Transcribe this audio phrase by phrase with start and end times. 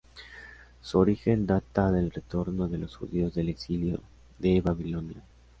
[0.81, 4.01] Su origen data del retorno de los judíos del exilio
[4.39, 5.21] de Babilonia.